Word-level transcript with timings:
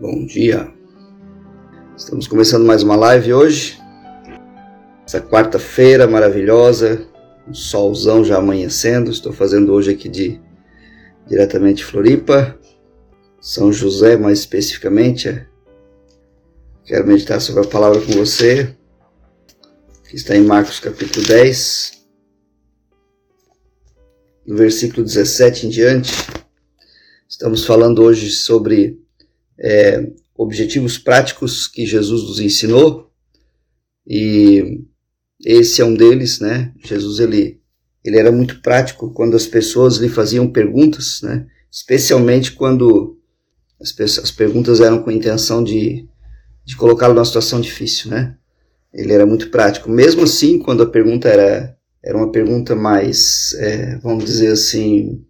Bom 0.00 0.24
dia. 0.24 0.72
Estamos 1.94 2.26
começando 2.26 2.64
mais 2.64 2.82
uma 2.82 2.96
live 2.96 3.34
hoje. 3.34 3.78
Essa 5.06 5.20
quarta-feira 5.20 6.06
maravilhosa, 6.06 7.06
um 7.46 7.52
solzão 7.52 8.24
já 8.24 8.38
amanhecendo. 8.38 9.10
Estou 9.10 9.30
fazendo 9.30 9.74
hoje 9.74 9.90
aqui 9.90 10.08
de 10.08 10.40
diretamente 11.26 11.84
Floripa, 11.84 12.58
São 13.38 13.70
José 13.70 14.16
mais 14.16 14.38
especificamente. 14.38 15.46
Quero 16.86 17.06
meditar 17.06 17.38
sobre 17.38 17.64
a 17.64 17.68
palavra 17.68 18.00
com 18.00 18.12
você, 18.12 18.74
que 20.08 20.16
está 20.16 20.34
em 20.34 20.44
Marcos 20.44 20.80
capítulo 20.80 21.26
10, 21.26 21.99
no 24.50 24.56
versículo 24.56 25.04
17 25.04 25.66
em 25.66 25.70
diante. 25.70 26.12
Estamos 27.28 27.64
falando 27.64 28.02
hoje 28.02 28.30
sobre 28.30 28.98
é, 29.56 30.10
objetivos 30.36 30.98
práticos 30.98 31.68
que 31.68 31.86
Jesus 31.86 32.24
nos 32.24 32.40
ensinou 32.40 33.12
e 34.04 34.82
esse 35.46 35.80
é 35.80 35.84
um 35.84 35.94
deles, 35.94 36.40
né? 36.40 36.72
Jesus 36.84 37.20
ele 37.20 37.60
ele 38.04 38.18
era 38.18 38.32
muito 38.32 38.60
prático 38.60 39.12
quando 39.12 39.36
as 39.36 39.46
pessoas 39.46 39.98
lhe 39.98 40.08
faziam 40.08 40.50
perguntas, 40.50 41.20
né? 41.22 41.46
Especialmente 41.70 42.50
quando 42.50 43.20
as, 43.80 43.94
as 44.18 44.32
perguntas 44.32 44.80
eram 44.80 45.00
com 45.00 45.10
a 45.10 45.14
intenção 45.14 45.62
de, 45.62 46.08
de 46.64 46.74
colocá-lo 46.74 47.14
numa 47.14 47.24
situação 47.24 47.60
difícil, 47.60 48.10
né? 48.10 48.36
Ele 48.92 49.12
era 49.12 49.24
muito 49.24 49.48
prático. 49.48 49.88
Mesmo 49.88 50.24
assim, 50.24 50.58
quando 50.58 50.82
a 50.82 50.90
pergunta 50.90 51.28
era, 51.28 51.78
era 52.02 52.16
uma 52.16 52.32
pergunta 52.32 52.74
mais, 52.74 53.54
é, 53.58 53.96
vamos 53.98 54.24
dizer 54.24 54.52
assim, 54.52 55.24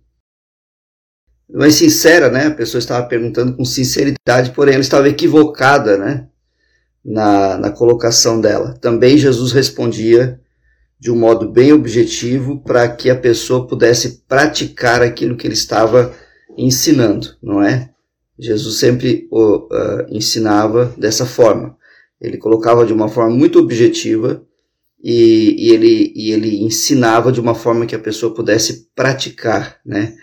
mais 1.52 1.74
sincera, 1.74 2.30
né? 2.30 2.46
A 2.46 2.54
pessoa 2.54 2.78
estava 2.78 3.06
perguntando 3.06 3.56
com 3.56 3.64
sinceridade, 3.64 4.52
porém 4.54 4.74
ela 4.74 4.82
estava 4.82 5.08
equivocada, 5.08 5.98
né? 5.98 6.28
Na, 7.04 7.56
na 7.56 7.70
colocação 7.70 8.40
dela. 8.40 8.74
Também 8.80 9.18
Jesus 9.18 9.52
respondia 9.52 10.40
de 10.98 11.10
um 11.10 11.16
modo 11.16 11.50
bem 11.50 11.72
objetivo 11.72 12.62
para 12.62 12.86
que 12.88 13.08
a 13.08 13.16
pessoa 13.16 13.66
pudesse 13.66 14.22
praticar 14.28 15.02
aquilo 15.02 15.36
que 15.36 15.46
ele 15.46 15.54
estava 15.54 16.14
ensinando, 16.58 17.36
não 17.42 17.62
é? 17.62 17.90
Jesus 18.38 18.78
sempre 18.78 19.26
o, 19.30 19.66
uh, 19.66 20.06
ensinava 20.10 20.94
dessa 20.98 21.24
forma. 21.24 21.76
Ele 22.20 22.36
colocava 22.36 22.84
de 22.84 22.92
uma 22.92 23.08
forma 23.08 23.34
muito 23.34 23.58
objetiva 23.58 24.44
e, 25.02 25.56
e, 25.58 25.72
ele, 25.72 26.12
e 26.14 26.30
ele 26.32 26.62
ensinava 26.62 27.32
de 27.32 27.40
uma 27.40 27.54
forma 27.54 27.86
que 27.86 27.94
a 27.94 27.98
pessoa 27.98 28.34
pudesse 28.34 28.88
praticar, 28.94 29.78
né? 29.84 30.14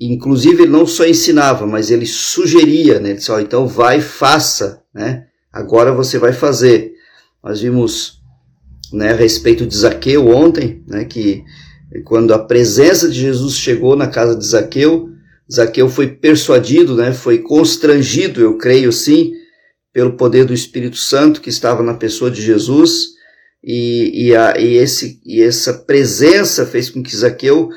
Inclusive, 0.00 0.62
ele 0.62 0.72
não 0.72 0.86
só 0.86 1.06
ensinava, 1.06 1.66
mas 1.66 1.90
ele 1.90 2.06
sugeria, 2.06 2.98
né? 2.98 3.10
Ele 3.10 3.18
disse, 3.18 3.30
oh, 3.30 3.38
então 3.38 3.66
vai, 3.66 4.00
faça, 4.00 4.82
né? 4.92 5.26
Agora 5.52 5.92
você 5.92 6.18
vai 6.18 6.32
fazer. 6.32 6.94
Nós 7.42 7.60
vimos 7.60 8.20
né, 8.92 9.10
a 9.10 9.16
respeito 9.16 9.66
de 9.66 9.76
Zaqueu 9.76 10.28
ontem, 10.28 10.82
né, 10.86 11.04
que 11.04 11.44
quando 12.04 12.32
a 12.32 12.38
presença 12.38 13.08
de 13.08 13.20
Jesus 13.20 13.54
chegou 13.54 13.94
na 13.96 14.06
casa 14.06 14.36
de 14.36 14.44
Zaqueu, 14.44 15.10
Zaqueu 15.52 15.88
foi 15.88 16.08
persuadido, 16.08 16.96
né, 16.96 17.12
foi 17.12 17.38
constrangido, 17.38 18.40
eu 18.40 18.56
creio 18.56 18.92
sim, 18.92 19.32
pelo 19.92 20.16
poder 20.16 20.44
do 20.44 20.54
Espírito 20.54 20.96
Santo 20.96 21.40
que 21.40 21.50
estava 21.50 21.82
na 21.82 21.94
pessoa 21.94 22.30
de 22.30 22.42
Jesus, 22.42 23.14
e, 23.66 24.26
e, 24.26 24.36
a, 24.36 24.58
e, 24.58 24.74
esse, 24.74 25.20
e 25.24 25.40
essa 25.40 25.72
presença 25.72 26.66
fez 26.66 26.90
com 26.90 27.02
que 27.02 27.16
Zaqueu 27.16 27.70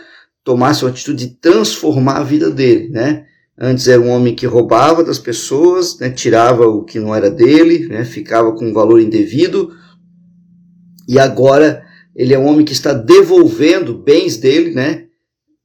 tomasse 0.44 0.84
uma 0.84 0.92
atitude 0.92 1.26
de 1.26 1.34
transformar 1.36 2.18
a 2.18 2.24
vida 2.24 2.50
dele, 2.50 2.90
né? 2.90 3.26
Antes 3.60 3.88
era 3.88 4.00
um 4.00 4.10
homem 4.10 4.36
que 4.36 4.46
roubava 4.46 5.04
das 5.04 5.18
pessoas, 5.18 5.98
né? 5.98 6.12
tirava 6.12 6.68
o 6.68 6.84
que 6.84 7.00
não 7.00 7.16
era 7.16 7.30
dele, 7.30 7.88
né? 7.88 8.06
ficava 8.06 8.54
com 8.54 8.66
um 8.66 8.74
valor 8.74 9.02
indevido, 9.02 9.72
e 11.08 11.18
agora 11.18 11.84
ele 12.16 12.34
é 12.34 12.40
um 12.40 12.46
homem 12.46 12.66
que 12.66 12.74
está 12.74 12.94
devolvendo 12.94 13.98
bens 13.98 14.38
dele, 14.38 14.72
né? 14.72 15.06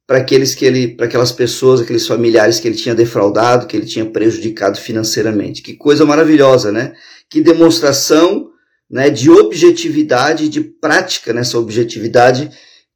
Para 0.07 0.19
aqueles 0.19 0.55
que 0.55 0.65
ele, 0.65 0.89
para 0.89 1.05
aquelas 1.05 1.31
pessoas, 1.31 1.81
aqueles 1.81 2.07
familiares 2.07 2.59
que 2.59 2.67
ele 2.67 2.75
tinha 2.75 2.95
defraudado, 2.95 3.67
que 3.67 3.75
ele 3.75 3.85
tinha 3.85 4.05
prejudicado 4.05 4.77
financeiramente. 4.77 5.61
Que 5.61 5.73
coisa 5.73 6.05
maravilhosa, 6.05 6.71
né? 6.71 6.93
Que 7.29 7.41
demonstração, 7.41 8.52
né, 8.93 9.09
de 9.09 9.27
objetividade, 9.27 10.47
de 10.47 10.61
prática 10.61 11.33
nessa 11.33 11.57
objetividade 11.57 12.51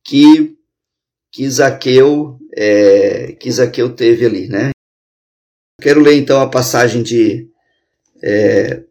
que 0.05 0.55
que 1.31 1.49
Zaqueu, 1.49 2.37
é, 2.55 3.31
que 3.33 3.51
Zaqueu 3.51 3.93
teve 3.93 4.25
ali, 4.25 4.47
né? 4.47 4.69
Quero 5.81 5.99
ler 5.99 6.15
então 6.15 6.39
a 6.39 6.47
passagem 6.47 7.01
de 7.01 7.49
é, 8.23 8.83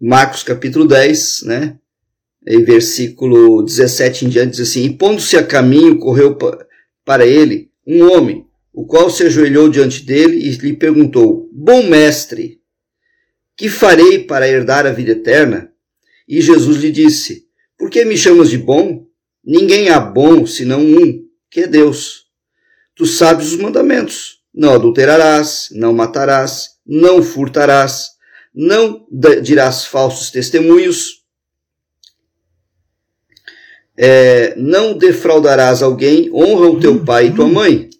Marcos 0.00 0.42
capítulo 0.42 0.86
10, 0.86 1.42
né? 1.44 1.78
Em 2.46 2.64
versículo 2.64 3.62
17 3.62 4.24
em 4.24 4.28
diante 4.30 4.52
diz 4.52 4.70
assim: 4.70 4.84
E 4.84 4.96
pondo-se 4.96 5.36
a 5.36 5.46
caminho, 5.46 5.98
correu 5.98 6.36
para 7.04 7.26
ele 7.26 7.70
um 7.86 8.10
homem, 8.10 8.46
o 8.72 8.86
qual 8.86 9.10
se 9.10 9.22
ajoelhou 9.24 9.68
diante 9.68 10.02
dele 10.02 10.38
e 10.38 10.50
lhe 10.50 10.74
perguntou: 10.74 11.46
Bom 11.52 11.82
mestre, 11.82 12.57
que 13.58 13.68
farei 13.68 14.20
para 14.20 14.48
herdar 14.48 14.86
a 14.86 14.92
vida 14.92 15.10
eterna? 15.10 15.72
E 16.28 16.40
Jesus 16.40 16.76
lhe 16.76 16.92
disse: 16.92 17.46
Por 17.76 17.90
que 17.90 18.04
me 18.04 18.16
chamas 18.16 18.48
de 18.48 18.56
bom? 18.56 19.04
Ninguém 19.44 19.88
há 19.88 19.98
bom 19.98 20.46
senão 20.46 20.80
um, 20.80 21.26
que 21.50 21.62
é 21.62 21.66
Deus. 21.66 22.26
Tu 22.94 23.04
sabes 23.04 23.48
os 23.52 23.58
mandamentos: 23.58 24.42
não 24.54 24.74
adulterarás, 24.74 25.70
não 25.72 25.92
matarás, 25.92 26.76
não 26.86 27.20
furtarás, 27.20 28.10
não 28.54 29.04
dirás 29.42 29.84
falsos 29.84 30.30
testemunhos, 30.30 31.24
é, 33.96 34.54
não 34.56 34.96
defraudarás 34.96 35.82
alguém, 35.82 36.30
honra 36.32 36.70
o 36.70 36.78
teu 36.78 37.04
pai 37.04 37.26
e 37.26 37.34
tua 37.34 37.48
mãe. 37.48 37.90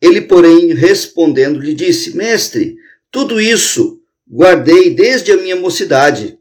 Ele, 0.00 0.22
porém, 0.22 0.72
respondendo, 0.72 1.60
lhe 1.60 1.74
disse: 1.74 2.16
Mestre, 2.16 2.76
tudo 3.10 3.38
isso 3.38 4.01
guardei 4.32 4.94
desde 4.94 5.30
a 5.30 5.36
minha 5.36 5.56
mocidade. 5.56 6.38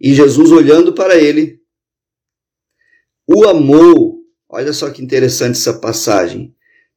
E 0.00 0.14
Jesus, 0.14 0.50
olhando 0.50 0.94
para 0.94 1.18
ele, 1.18 1.60
o 3.26 3.46
amou. 3.46 4.22
Olha 4.48 4.72
só 4.72 4.90
que 4.90 5.02
interessante 5.02 5.58
essa 5.58 5.78
passagem. 5.78 6.54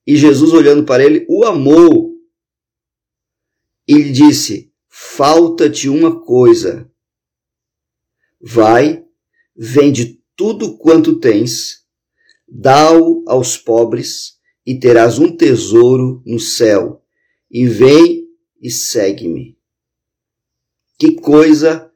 E 0.07 0.15
Jesus, 0.15 0.53
olhando 0.53 0.85
para 0.85 1.03
ele, 1.03 1.25
o 1.27 1.43
amou. 1.43 2.15
E 3.87 3.93
lhe 3.95 4.11
disse: 4.11 4.71
Falta-te 4.87 5.89
uma 5.89 6.21
coisa. 6.21 6.89
Vai, 8.41 9.03
vende 9.55 10.21
tudo 10.35 10.77
quanto 10.77 11.19
tens, 11.19 11.83
dá-o 12.47 13.23
aos 13.27 13.57
pobres, 13.57 14.37
e 14.65 14.77
terás 14.77 15.17
um 15.17 15.35
tesouro 15.35 16.21
no 16.25 16.39
céu. 16.39 17.03
E 17.49 17.67
vem 17.67 18.27
e 18.61 18.69
segue-me. 18.69 19.54
Que 20.97 21.16
coisa 21.16 21.89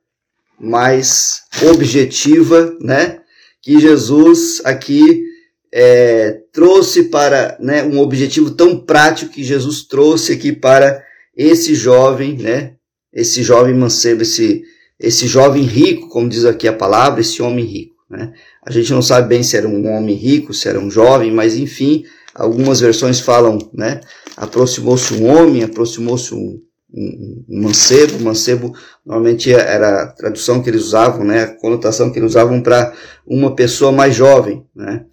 mais 0.59 1.43
objetiva, 1.71 2.75
né? 2.81 3.19
que 3.61 3.79
Jesus 3.79 4.61
aqui 4.63 5.23
é, 5.71 6.41
trouxe 6.51 7.05
para 7.05 7.57
né, 7.59 7.83
um 7.83 7.99
objetivo 7.99 8.51
tão 8.51 8.79
prático 8.79 9.31
que 9.31 9.43
Jesus 9.43 9.83
trouxe 9.83 10.33
aqui 10.33 10.51
para 10.51 11.03
esse 11.35 11.75
jovem, 11.75 12.37
né, 12.37 12.73
esse 13.13 13.43
jovem 13.43 13.75
mancebo, 13.75 14.23
esse, 14.23 14.63
esse 14.99 15.27
jovem 15.27 15.63
rico, 15.63 16.09
como 16.09 16.29
diz 16.29 16.45
aqui 16.45 16.67
a 16.67 16.73
palavra, 16.73 17.21
esse 17.21 17.41
homem 17.41 17.65
rico. 17.65 17.95
Né? 18.09 18.33
A 18.65 18.71
gente 18.71 18.91
não 18.91 19.01
sabe 19.01 19.27
bem 19.27 19.43
se 19.43 19.55
era 19.55 19.67
um 19.67 19.87
homem 19.95 20.15
rico, 20.15 20.53
se 20.53 20.67
era 20.67 20.79
um 20.79 20.89
jovem, 20.89 21.31
mas 21.31 21.55
enfim, 21.55 22.03
algumas 22.33 22.79
versões 22.79 23.19
falam, 23.19 23.59
né, 23.73 24.01
aproximou-se 24.35 25.13
um 25.13 25.27
homem, 25.27 25.63
aproximou-se 25.63 26.33
um, 26.33 26.59
um, 26.93 27.43
mancebo. 27.47 28.19
Mancebo 28.23 28.73
normalmente 29.05 29.51
era 29.51 30.03
a 30.03 30.07
tradução 30.07 30.61
que 30.61 30.69
eles 30.69 30.83
usavam, 30.83 31.23
né, 31.23 31.43
a 31.43 31.55
conotação 31.55 32.11
que 32.11 32.19
eles 32.19 32.31
usavam 32.31 32.61
para 32.61 32.93
uma 33.25 33.55
pessoa 33.55 33.91
mais 33.91 34.15
jovem, 34.15 34.65
né. 34.75 35.05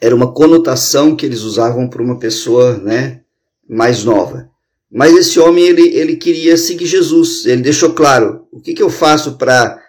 Era 0.00 0.16
uma 0.16 0.32
conotação 0.32 1.14
que 1.14 1.24
eles 1.24 1.42
usavam 1.42 1.88
para 1.88 2.02
uma 2.02 2.18
pessoa, 2.18 2.76
né, 2.78 3.20
mais 3.68 4.04
nova. 4.04 4.50
Mas 4.90 5.14
esse 5.14 5.40
homem 5.40 5.64
ele, 5.64 5.88
ele 5.96 6.16
queria 6.16 6.56
seguir 6.56 6.86
Jesus. 6.86 7.46
Ele 7.46 7.62
deixou 7.62 7.94
claro: 7.94 8.46
o 8.52 8.60
que, 8.60 8.74
que 8.74 8.82
eu 8.82 8.90
faço 8.90 9.38
para 9.38 9.80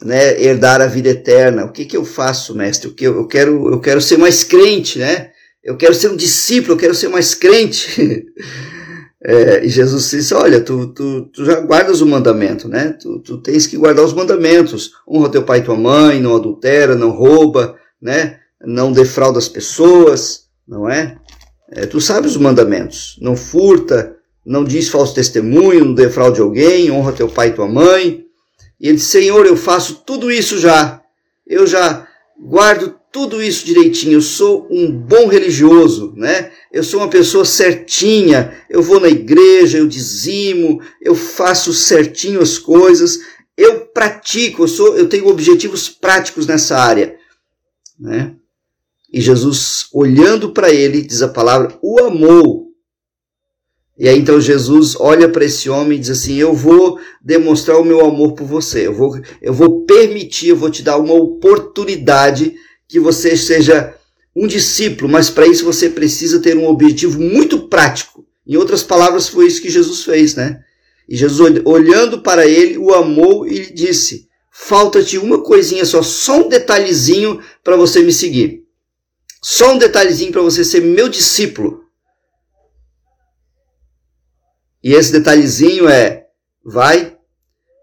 né, 0.00 0.40
herdar 0.40 0.80
a 0.80 0.86
vida 0.86 1.08
eterna? 1.08 1.64
O 1.64 1.72
que, 1.72 1.84
que 1.84 1.96
eu 1.96 2.04
faço, 2.04 2.54
mestre? 2.54 2.88
O 2.88 2.94
que 2.94 3.04
eu, 3.04 3.16
eu 3.16 3.26
quero 3.26 3.72
eu 3.72 3.80
quero 3.80 4.00
ser 4.00 4.18
mais 4.18 4.44
crente, 4.44 5.00
né? 5.00 5.30
Eu 5.64 5.76
quero 5.76 5.94
ser 5.94 6.10
um 6.10 6.16
discípulo. 6.16 6.74
Eu 6.74 6.78
quero 6.78 6.94
ser 6.94 7.08
mais 7.08 7.34
crente. 7.34 8.24
É, 9.24 9.64
e 9.64 9.68
Jesus 9.68 10.10
disse: 10.10 10.34
Olha, 10.34 10.60
tu, 10.60 10.88
tu, 10.88 11.22
tu 11.32 11.44
já 11.44 11.60
guardas 11.60 12.00
o 12.00 12.06
mandamento, 12.06 12.68
né? 12.68 12.96
Tu, 13.00 13.20
tu 13.20 13.38
tens 13.38 13.66
que 13.66 13.76
guardar 13.76 14.04
os 14.04 14.12
mandamentos. 14.12 14.92
Honra 15.08 15.28
teu 15.30 15.42
pai 15.42 15.60
e 15.60 15.62
tua 15.62 15.76
mãe, 15.76 16.20
não 16.20 16.34
adultera, 16.36 16.94
não 16.94 17.10
rouba, 17.10 17.76
né? 18.00 18.40
não 18.64 18.92
defrauda 18.92 19.38
as 19.38 19.48
pessoas, 19.48 20.44
não 20.66 20.88
é? 20.88 21.18
é? 21.70 21.86
Tu 21.86 22.00
sabes 22.00 22.32
os 22.32 22.36
mandamentos: 22.36 23.18
não 23.20 23.36
furta, 23.36 24.16
não 24.44 24.64
diz 24.64 24.88
falso 24.88 25.14
testemunho, 25.14 25.84
não 25.84 25.94
defraude 25.94 26.40
alguém, 26.40 26.90
honra 26.90 27.12
teu 27.12 27.28
pai 27.28 27.48
e 27.48 27.52
tua 27.52 27.68
mãe. 27.68 28.24
E 28.80 28.88
ele 28.88 28.96
disse: 28.96 29.10
Senhor, 29.10 29.46
eu 29.46 29.56
faço 29.56 30.02
tudo 30.06 30.30
isso 30.30 30.58
já. 30.58 31.00
Eu 31.46 31.66
já 31.66 32.06
guardo 32.40 32.94
tudo 33.12 33.42
isso 33.42 33.66
direitinho. 33.66 34.14
Eu 34.14 34.22
sou 34.22 34.66
um 34.70 34.90
bom 34.90 35.28
religioso, 35.28 36.14
né? 36.16 36.50
Eu 36.72 36.82
sou 36.82 37.00
uma 37.00 37.10
pessoa 37.10 37.44
certinha. 37.44 38.56
Eu 38.70 38.82
vou 38.82 38.98
na 38.98 39.08
igreja, 39.08 39.78
eu 39.78 39.86
dizimo, 39.86 40.80
eu 41.00 41.14
faço 41.14 41.74
certinho 41.74 42.40
as 42.40 42.58
coisas. 42.58 43.20
Eu 43.54 43.82
pratico, 43.86 44.62
eu 44.62 44.68
sou, 44.68 44.96
eu 44.96 45.08
tenho 45.08 45.28
objetivos 45.28 45.90
práticos 45.90 46.46
nessa 46.46 46.78
área, 46.78 47.16
né? 48.00 48.34
E 49.12 49.20
Jesus, 49.20 49.88
olhando 49.92 50.52
para 50.52 50.72
ele, 50.72 51.02
diz 51.02 51.20
a 51.20 51.28
palavra, 51.28 51.78
o 51.82 52.00
amou. 52.00 52.72
E 53.98 54.08
aí 54.08 54.18
então 54.18 54.40
Jesus 54.40 54.96
olha 54.98 55.28
para 55.28 55.44
esse 55.44 55.68
homem 55.68 55.98
e 55.98 56.00
diz 56.00 56.08
assim: 56.08 56.36
Eu 56.36 56.54
vou 56.54 56.98
demonstrar 57.22 57.78
o 57.78 57.84
meu 57.84 58.00
amor 58.00 58.32
por 58.32 58.46
você. 58.46 58.86
Eu 58.86 58.94
vou, 58.94 59.20
eu 59.42 59.52
vou 59.52 59.84
permitir, 59.84 60.48
eu 60.48 60.56
vou 60.56 60.70
te 60.70 60.82
dar 60.82 60.96
uma 60.96 61.12
oportunidade 61.12 62.54
que 62.92 63.00
você 63.00 63.34
seja 63.38 63.96
um 64.36 64.46
discípulo, 64.46 65.10
mas 65.10 65.30
para 65.30 65.46
isso 65.46 65.64
você 65.64 65.88
precisa 65.88 66.40
ter 66.40 66.58
um 66.58 66.68
objetivo 66.68 67.18
muito 67.18 67.68
prático. 67.68 68.26
Em 68.46 68.56
outras 68.56 68.82
palavras, 68.82 69.28
foi 69.28 69.46
isso 69.46 69.62
que 69.62 69.70
Jesus 69.70 70.04
fez, 70.04 70.34
né? 70.34 70.62
E 71.08 71.16
Jesus, 71.16 71.62
olhando 71.64 72.20
para 72.20 72.46
ele, 72.46 72.76
o 72.76 72.92
amou 72.92 73.48
e 73.48 73.72
disse: 73.72 74.28
Falta-te 74.50 75.16
uma 75.16 75.42
coisinha 75.42 75.86
só, 75.86 76.02
só 76.02 76.44
um 76.44 76.48
detalhezinho 76.50 77.42
para 77.64 77.76
você 77.76 78.02
me 78.02 78.12
seguir. 78.12 78.62
Só 79.42 79.72
um 79.72 79.78
detalhezinho 79.78 80.30
para 80.30 80.42
você 80.42 80.62
ser 80.62 80.82
meu 80.82 81.08
discípulo. 81.08 81.84
E 84.84 84.92
esse 84.92 85.10
detalhezinho 85.10 85.88
é: 85.88 86.26
vai, 86.62 87.16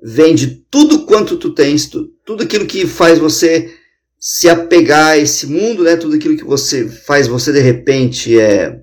vende 0.04 0.66
tudo 0.70 1.06
quanto 1.08 1.36
tu 1.36 1.52
tens, 1.52 1.90
tudo 2.24 2.44
aquilo 2.44 2.68
que 2.68 2.86
faz 2.86 3.18
você 3.18 3.79
se 4.20 4.50
apegar 4.50 5.12
a 5.12 5.18
esse 5.18 5.48
mundo, 5.48 5.84
né? 5.84 5.96
Tudo 5.96 6.16
aquilo 6.16 6.36
que 6.36 6.44
você 6.44 6.88
faz 6.90 7.28
você 7.28 7.54
de 7.54 7.62
repente 7.62 8.38
é 8.38 8.82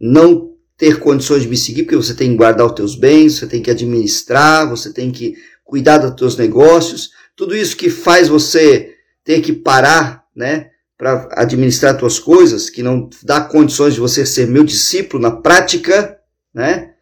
não 0.00 0.52
ter 0.76 0.98
condições 0.98 1.42
de 1.42 1.48
me 1.48 1.56
seguir, 1.56 1.84
porque 1.84 1.96
você 1.96 2.14
tem 2.14 2.30
que 2.30 2.36
guardar 2.36 2.66
os 2.66 2.72
teus 2.72 2.96
bens, 2.96 3.38
você 3.38 3.46
tem 3.46 3.62
que 3.62 3.70
administrar, 3.70 4.68
você 4.68 4.92
tem 4.92 5.12
que 5.12 5.36
cuidar 5.64 5.98
dos 5.98 6.16
teus 6.16 6.36
negócios, 6.36 7.10
tudo 7.36 7.56
isso 7.56 7.76
que 7.76 7.88
faz 7.88 8.28
você 8.28 8.92
ter 9.24 9.40
que 9.40 9.52
parar, 9.52 10.24
né, 10.34 10.70
para 10.98 11.28
administrar 11.32 11.96
tuas 11.96 12.18
coisas, 12.18 12.68
que 12.68 12.82
não 12.82 13.08
dá 13.22 13.40
condições 13.40 13.94
de 13.94 14.00
você 14.00 14.26
ser 14.26 14.46
meu 14.46 14.64
discípulo 14.64 15.22
na 15.22 15.30
prática, 15.30 16.18
né? 16.52 16.94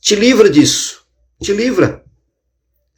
Te 0.00 0.14
livra 0.14 0.50
disso, 0.50 1.02
te 1.40 1.52
livra. 1.52 2.04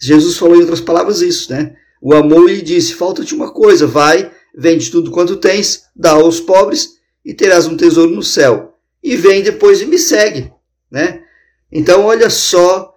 Jesus 0.00 0.36
falou 0.36 0.56
em 0.56 0.60
outras 0.60 0.80
palavras 0.80 1.20
isso, 1.20 1.52
né? 1.52 1.76
O 2.04 2.12
amor 2.12 2.50
lhe 2.50 2.60
disse: 2.60 2.94
falta-te 2.94 3.32
uma 3.32 3.52
coisa, 3.52 3.86
vai, 3.86 4.32
vende 4.52 4.90
tudo 4.90 5.12
quanto 5.12 5.36
tens, 5.36 5.84
dá 5.94 6.10
aos 6.10 6.40
pobres 6.40 6.98
e 7.24 7.32
terás 7.32 7.68
um 7.68 7.76
tesouro 7.76 8.10
no 8.10 8.24
céu 8.24 8.72
e 9.00 9.16
vem 9.16 9.42
depois 9.42 9.80
e 9.80 9.86
me 9.86 9.98
segue, 9.98 10.52
né? 10.90 11.22
Então 11.70 12.04
olha 12.04 12.28
só 12.28 12.92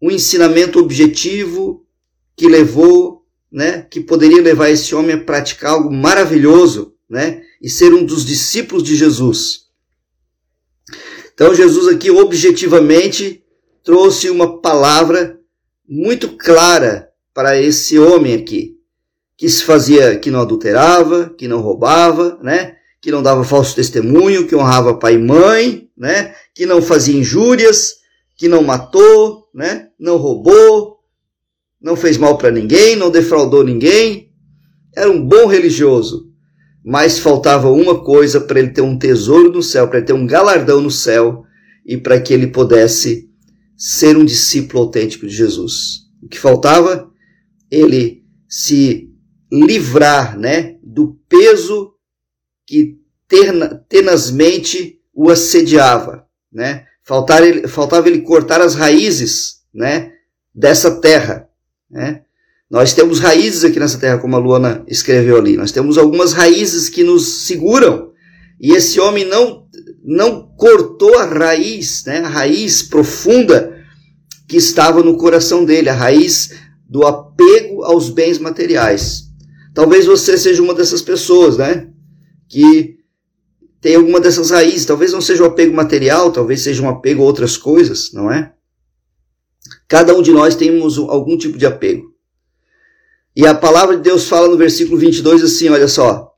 o 0.00 0.10
ensinamento 0.10 0.78
objetivo 0.78 1.86
que 2.34 2.48
levou, 2.48 3.24
né, 3.50 3.86
que 3.90 4.00
poderia 4.00 4.42
levar 4.42 4.70
esse 4.70 4.94
homem 4.94 5.14
a 5.14 5.24
praticar 5.24 5.72
algo 5.72 5.92
maravilhoso, 5.92 6.94
né, 7.08 7.42
e 7.62 7.70
ser 7.70 7.94
um 7.94 8.04
dos 8.04 8.24
discípulos 8.24 8.82
de 8.82 8.96
Jesus. 8.96 9.66
Então 11.32 11.54
Jesus 11.54 11.88
aqui 11.88 12.10
objetivamente 12.10 13.42
trouxe 13.82 14.28
uma 14.28 14.60
palavra 14.60 15.38
muito 15.88 16.36
clara 16.36 17.10
para 17.36 17.60
esse 17.60 17.98
homem 17.98 18.32
aqui, 18.32 18.78
que 19.36 19.46
se 19.46 19.62
fazia, 19.62 20.18
que 20.18 20.30
não 20.30 20.40
adulterava, 20.40 21.34
que 21.36 21.46
não 21.46 21.60
roubava, 21.60 22.38
né? 22.42 22.76
que 22.98 23.10
não 23.10 23.22
dava 23.22 23.44
falso 23.44 23.76
testemunho, 23.76 24.46
que 24.46 24.56
honrava 24.56 24.98
pai 24.98 25.16
e 25.16 25.18
mãe, 25.18 25.86
né? 25.94 26.34
que 26.54 26.64
não 26.64 26.80
fazia 26.80 27.14
injúrias, 27.14 27.96
que 28.38 28.48
não 28.48 28.62
matou, 28.62 29.50
né? 29.54 29.88
não 30.00 30.16
roubou, 30.16 30.96
não 31.78 31.94
fez 31.94 32.16
mal 32.16 32.38
para 32.38 32.50
ninguém, 32.50 32.96
não 32.96 33.10
defraudou 33.10 33.62
ninguém. 33.62 34.32
Era 34.96 35.10
um 35.10 35.22
bom 35.22 35.44
religioso, 35.44 36.30
mas 36.82 37.18
faltava 37.18 37.70
uma 37.70 38.02
coisa 38.02 38.40
para 38.40 38.60
ele 38.60 38.70
ter 38.70 38.80
um 38.80 38.98
tesouro 38.98 39.52
no 39.52 39.62
céu, 39.62 39.88
para 39.88 39.98
ele 39.98 40.06
ter 40.06 40.14
um 40.14 40.26
galardão 40.26 40.80
no 40.80 40.90
céu 40.90 41.44
e 41.84 41.98
para 41.98 42.18
que 42.18 42.32
ele 42.32 42.46
pudesse 42.46 43.28
ser 43.76 44.16
um 44.16 44.24
discípulo 44.24 44.84
autêntico 44.84 45.26
de 45.26 45.34
Jesus. 45.36 46.06
O 46.22 46.28
que 46.28 46.38
faltava? 46.38 47.14
Ele 47.70 48.24
se 48.48 49.10
livrar, 49.50 50.38
né, 50.38 50.76
do 50.82 51.18
peso 51.28 51.92
que 52.66 52.98
tenazmente 53.88 55.00
o 55.12 55.30
assediava, 55.30 56.26
né? 56.52 56.84
Faltava 57.02 57.46
ele, 57.46 57.68
faltava 57.68 58.08
ele 58.08 58.20
cortar 58.22 58.60
as 58.60 58.74
raízes, 58.74 59.62
né, 59.72 60.12
dessa 60.54 61.00
terra, 61.00 61.48
né? 61.90 62.22
Nós 62.68 62.92
temos 62.92 63.20
raízes 63.20 63.64
aqui 63.64 63.78
nessa 63.78 63.98
terra, 63.98 64.18
como 64.18 64.34
a 64.34 64.40
Luana 64.40 64.84
escreveu 64.88 65.36
ali. 65.36 65.56
Nós 65.56 65.70
temos 65.70 65.96
algumas 65.96 66.32
raízes 66.32 66.88
que 66.88 67.04
nos 67.04 67.46
seguram. 67.46 68.10
E 68.60 68.72
esse 68.72 68.98
homem 68.98 69.24
não 69.24 69.66
não 70.02 70.48
cortou 70.56 71.18
a 71.18 71.24
raiz, 71.24 72.04
né? 72.06 72.18
A 72.20 72.28
raiz 72.28 72.82
profunda 72.82 73.76
que 74.48 74.56
estava 74.56 75.02
no 75.02 75.16
coração 75.16 75.64
dele, 75.64 75.88
a 75.88 75.94
raiz 75.94 76.54
do 76.88 77.06
apego 77.06 77.82
aos 77.82 78.08
bens 78.08 78.38
materiais. 78.38 79.24
Talvez 79.74 80.06
você 80.06 80.38
seja 80.38 80.62
uma 80.62 80.74
dessas 80.74 81.02
pessoas, 81.02 81.56
né? 81.56 81.90
que 82.48 82.98
tem 83.80 83.96
alguma 83.96 84.20
dessas 84.20 84.50
raízes. 84.50 84.86
Talvez 84.86 85.12
não 85.12 85.20
seja 85.20 85.42
um 85.42 85.46
apego 85.46 85.74
material, 85.74 86.32
talvez 86.32 86.62
seja 86.62 86.82
um 86.82 86.88
apego 86.88 87.22
a 87.22 87.26
outras 87.26 87.56
coisas, 87.56 88.12
não 88.12 88.30
é? 88.30 88.52
Cada 89.88 90.14
um 90.14 90.22
de 90.22 90.32
nós 90.32 90.54
temos 90.54 90.98
algum 90.98 91.36
tipo 91.36 91.58
de 91.58 91.66
apego. 91.66 92.14
E 93.34 93.46
a 93.46 93.54
palavra 93.54 93.96
de 93.96 94.02
Deus 94.02 94.28
fala 94.28 94.48
no 94.48 94.56
versículo 94.56 94.98
22 94.98 95.42
assim, 95.42 95.68
olha 95.68 95.88
só. 95.88 96.32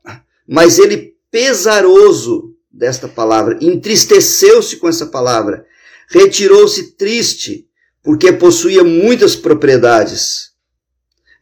Mas 0.46 0.78
ele, 0.78 1.14
pesaroso 1.30 2.55
desta 2.70 3.06
palavra, 3.06 3.58
entristeceu-se 3.60 4.76
com 4.76 4.88
essa 4.88 5.06
palavra, 5.06 5.64
retirou-se 6.10 6.96
triste, 6.96 7.68
porque 8.08 8.32
possuía 8.32 8.82
muitas 8.82 9.36
propriedades. 9.36 10.53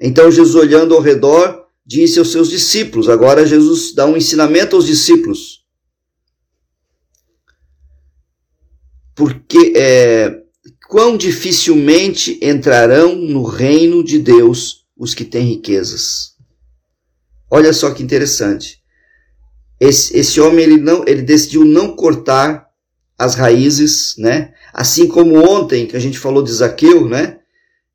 Então 0.01 0.33
Jesus, 0.33 0.57
olhando 0.57 0.97
ao 0.97 1.01
redor, 1.01 1.65
disse 1.87 2.19
aos 2.19 2.33
seus 2.33 2.49
discípulos. 2.49 3.09
Agora 3.09 3.47
Jesus 3.47 3.95
dá 3.95 4.05
um 4.05 4.17
ensinamento 4.17 4.75
aos 4.75 4.85
discípulos. 4.85 5.65
Porque 9.15 9.75
é, 9.77 10.43
quão 10.89 11.17
dificilmente 11.17 12.37
entrarão 12.43 13.15
no 13.15 13.45
reino 13.45 14.03
de 14.03 14.19
Deus 14.19 14.89
os 14.97 15.15
que 15.15 15.25
têm 15.25 15.47
riquezas. 15.47 16.35
Olha 17.49 17.73
só 17.73 17.93
que 17.93 18.03
interessante. 18.03 18.83
Esse, 19.79 20.17
esse 20.19 20.41
homem 20.41 20.65
ele 20.65 20.79
não 20.79 21.05
ele 21.07 21.23
decidiu 21.23 21.65
não 21.65 21.95
cortar 21.95 22.66
as 23.19 23.35
raízes, 23.35 24.15
né? 24.19 24.53
Assim 24.73 25.07
como 25.07 25.39
ontem 25.39 25.87
que 25.87 25.97
a 25.97 26.01
gente 26.01 26.19
falou 26.19 26.43
de 26.43 26.53
Zaqueu, 26.53 27.09
né? 27.09 27.39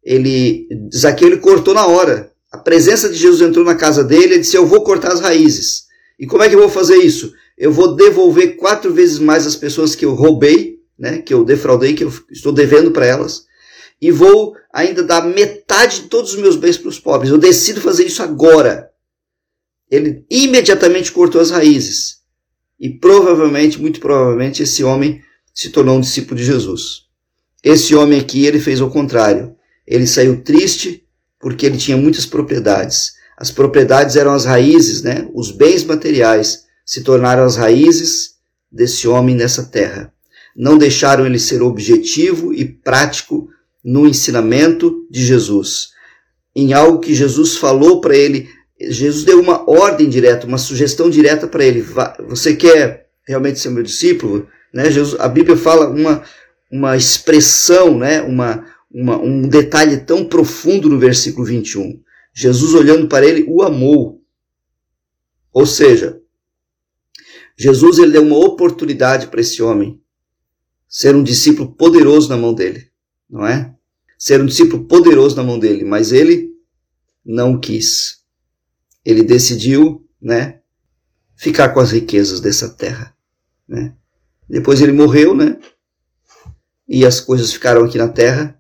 Ele 0.04 0.68
Zaqueu 0.94 1.28
ele 1.28 1.38
cortou 1.38 1.74
na 1.74 1.86
hora. 1.86 2.32
A 2.52 2.58
presença 2.58 3.08
de 3.08 3.16
Jesus 3.16 3.42
entrou 3.42 3.64
na 3.64 3.76
casa 3.76 4.04
dele 4.04 4.36
e 4.36 4.40
disse: 4.40 4.58
Eu 4.58 4.66
vou 4.66 4.84
cortar 4.84 5.14
as 5.14 5.20
raízes. 5.20 5.86
E 6.20 6.28
como 6.28 6.44
é 6.44 6.50
que 6.50 6.56
eu 6.56 6.60
vou 6.60 6.70
fazer 6.70 6.98
isso? 6.98 7.34
Eu 7.58 7.72
vou 7.72 7.96
devolver 7.96 8.58
quatro 8.58 8.94
vezes 8.94 9.20
mais 9.20 9.46
as 9.46 9.56
pessoas 9.56 9.96
que 9.96 10.06
eu 10.06 10.14
roubei, 10.14 10.80
né, 10.98 11.20
que 11.20 11.34
eu 11.34 11.44
defraudei, 11.44 11.94
que 11.94 12.04
eu 12.04 12.14
estou 12.30 12.52
devendo 12.52 12.92
para 12.92 13.06
elas, 13.06 13.46
e 14.02 14.12
vou 14.12 14.56
ainda 14.74 15.04
dar 15.04 15.26
metade 15.26 16.02
de 16.02 16.08
todos 16.08 16.34
os 16.34 16.40
meus 16.40 16.56
bens 16.56 16.78
para 16.78 16.90
os 16.90 17.00
pobres. 17.00 17.32
Eu 17.32 17.38
decido 17.38 17.82
fazer 17.82 18.06
isso 18.06 18.22
agora. 18.24 18.90
Ele 19.90 20.26
imediatamente 20.30 21.12
cortou 21.12 21.42
as 21.42 21.52
raízes. 21.52 22.21
E 22.82 22.90
provavelmente, 22.90 23.80
muito 23.80 24.00
provavelmente, 24.00 24.64
esse 24.64 24.84
homem 24.84 25.22
se 25.54 25.70
tornou 25.70 25.98
um 25.98 26.02
discípulo 26.02 26.36
de 26.36 26.44
Jesus. 26.44 27.04
Esse 27.64 27.94
homem 27.94 28.20
aqui, 28.20 28.44
ele 28.48 28.60
fez 28.60 28.82
o 28.82 28.90
contrário. 28.90 29.56
Ele 29.86 30.08
saiu 30.08 30.42
triste, 30.42 31.06
porque 31.40 31.68
ele 31.68 31.78
tinha 31.78 31.96
muitas 31.96 32.26
propriedades. 32.26 33.14
As 33.38 33.52
propriedades 33.52 34.16
eram 34.16 34.34
as 34.34 34.46
raízes, 34.46 35.04
né? 35.04 35.30
Os 35.36 35.52
bens 35.52 35.84
materiais 35.84 36.64
se 36.84 37.04
tornaram 37.04 37.44
as 37.44 37.56
raízes 37.56 38.38
desse 38.72 39.08
homem 39.08 39.36
nessa 39.36 39.66
terra. 39.66 40.12
Não 40.56 40.76
deixaram 40.76 41.24
ele 41.24 41.38
ser 41.38 41.62
objetivo 41.62 42.52
e 42.52 42.66
prático 42.66 43.48
no 43.84 44.08
ensinamento 44.08 45.06
de 45.10 45.24
Jesus. 45.24 45.90
Em 46.56 46.74
algo 46.74 47.00
que 47.00 47.14
Jesus 47.14 47.58
falou 47.58 48.02
para 48.02 48.16
ele, 48.16 48.50
Jesus 48.90 49.24
deu 49.24 49.40
uma 49.40 49.70
ordem 49.70 50.10
direta, 50.10 50.48
uma 50.48 50.58
sugestão 50.58 51.10
direta 51.10 51.48
para 51.48 51.64
ele. 51.64 51.86
Você 52.28 52.56
quer 52.56 53.10
realmente 53.28 53.60
ser 53.60 53.70
meu 53.70 53.84
discípulo? 53.84 54.48
Né? 54.74 54.90
Jesus, 54.90 55.20
a 55.20 55.28
Bíblia 55.28 55.58
fala 55.58 55.90
uma, 55.90 56.24
uma 56.72 56.96
expressão, 56.96 57.98
né? 57.98 58.22
uma, 58.22 58.66
uma, 58.92 59.18
um 59.18 59.48
detalhe 59.48 59.98
tão 59.98 60.26
profundo 60.26 60.90
no 60.90 60.98
versículo 60.98 61.46
21. 61.46 62.02
Jesus, 62.34 62.74
olhando 62.74 63.08
para 63.08 63.26
ele, 63.26 63.46
o 63.48 63.62
amou. 63.62 64.22
Ou 65.54 65.66
seja, 65.66 66.22
Jesus 67.58 68.00
ele 68.00 68.14
deu 68.14 68.24
uma 68.24 68.38
oportunidade 68.38 69.28
para 69.28 69.42
esse 69.42 69.62
homem 69.62 70.02
ser 70.88 71.16
um 71.16 71.24
discípulo 71.24 71.72
poderoso 71.74 72.28
na 72.28 72.36
mão 72.36 72.54
dele, 72.54 72.90
não 73.30 73.46
é? 73.46 73.74
Ser 74.18 74.42
um 74.42 74.46
discípulo 74.46 74.86
poderoso 74.86 75.36
na 75.38 75.44
mão 75.44 75.58
dele, 75.58 75.86
mas 75.86 76.12
ele 76.12 76.52
não 77.26 77.60
quis. 77.60 78.21
Ele 79.06 79.24
decidiu, 79.24 80.08
né, 80.22 80.60
ficar 81.36 81.70
com 81.70 81.80
as 81.80 81.92
riquezas 81.92 82.40
dessa 82.40 82.70
terra, 82.70 83.16
né? 83.68 83.94
Depois 84.48 84.82
ele 84.82 84.92
morreu, 84.92 85.34
né? 85.34 85.58
E 86.88 87.06
as 87.06 87.20
coisas 87.20 87.54
ficaram 87.54 87.86
aqui 87.86 87.98
na 87.98 88.08
terra, 88.08 88.60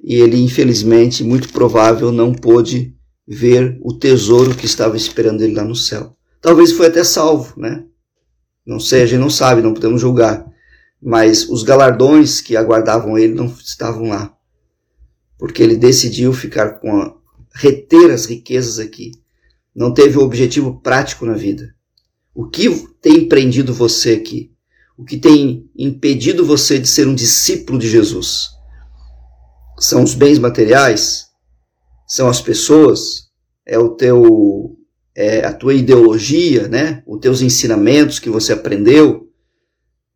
e 0.00 0.14
ele 0.14 0.38
infelizmente, 0.38 1.24
muito 1.24 1.48
provável, 1.52 2.12
não 2.12 2.32
pôde 2.32 2.94
ver 3.26 3.78
o 3.82 3.92
tesouro 3.92 4.54
que 4.54 4.66
estava 4.66 4.96
esperando 4.96 5.42
ele 5.42 5.54
lá 5.54 5.64
no 5.64 5.74
céu. 5.74 6.16
Talvez 6.40 6.70
foi 6.70 6.86
até 6.86 7.02
salvo, 7.02 7.58
né? 7.58 7.84
Não 8.64 8.78
sei, 8.78 9.02
a 9.02 9.06
gente 9.06 9.20
não 9.20 9.30
sabe, 9.30 9.62
não 9.62 9.74
podemos 9.74 10.00
julgar. 10.00 10.46
Mas 11.02 11.48
os 11.48 11.62
galardões 11.62 12.40
que 12.40 12.56
aguardavam 12.56 13.18
ele 13.18 13.34
não 13.34 13.46
estavam 13.46 14.08
lá. 14.08 14.32
Porque 15.38 15.62
ele 15.62 15.76
decidiu 15.76 16.32
ficar 16.32 16.80
com 16.80 17.00
a, 17.00 17.16
reter 17.54 18.10
as 18.10 18.26
riquezas 18.26 18.78
aqui. 18.78 19.12
Não 19.76 19.92
teve 19.92 20.18
um 20.18 20.22
objetivo 20.22 20.80
prático 20.80 21.26
na 21.26 21.34
vida. 21.34 21.74
O 22.34 22.48
que 22.48 22.66
tem 23.02 23.28
prendido 23.28 23.74
você 23.74 24.12
aqui? 24.12 24.50
O 24.96 25.04
que 25.04 25.18
tem 25.18 25.68
impedido 25.76 26.46
você 26.46 26.78
de 26.78 26.88
ser 26.88 27.06
um 27.06 27.14
discípulo 27.14 27.78
de 27.78 27.86
Jesus? 27.86 28.48
São 29.78 30.02
os 30.02 30.14
bens 30.14 30.38
materiais? 30.38 31.26
São 32.08 32.26
as 32.26 32.40
pessoas? 32.40 33.26
É 33.66 33.78
o 33.78 33.90
teu 33.90 34.78
é, 35.14 35.44
a 35.44 35.52
tua 35.52 35.74
ideologia, 35.74 36.68
né? 36.68 37.02
Os 37.06 37.20
teus 37.20 37.42
ensinamentos 37.42 38.18
que 38.18 38.30
você 38.30 38.54
aprendeu. 38.54 39.28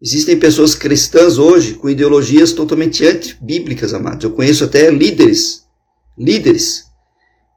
Existem 0.00 0.38
pessoas 0.38 0.74
cristãs 0.74 1.36
hoje 1.36 1.74
com 1.74 1.90
ideologias 1.90 2.54
totalmente 2.54 3.04
antibíblicas, 3.04 3.92
amados. 3.92 4.24
Eu 4.24 4.30
conheço 4.30 4.64
até 4.64 4.90
líderes, 4.90 5.66
líderes, 6.18 6.89